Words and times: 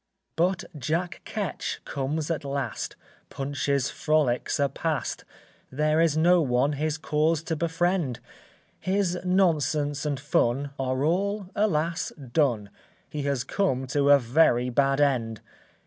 ]But 0.35 0.63
Jack 0.75 1.21
Ketch 1.25 1.79
comes 1.85 2.31
at 2.31 2.43
last; 2.43 2.95
Punch's 3.29 3.91
frolics 3.91 4.59
are 4.59 4.67
past, 4.67 5.25
There 5.71 6.01
is 6.01 6.17
no 6.17 6.41
one 6.41 6.73
his 6.73 6.97
cause 6.97 7.43
to 7.43 7.55
befriend; 7.55 8.19
His 8.79 9.19
nonsense 9.23 10.03
and 10.03 10.19
fun 10.19 10.71
Are 10.79 11.03
all, 11.03 11.49
alas, 11.55 12.11
done; 12.15 12.71
He 13.11 13.21
has 13.29 13.43
come 13.43 13.85
to 13.89 14.09
a 14.09 14.17
very 14.17 14.71
bad 14.71 14.99
end! 14.99 15.41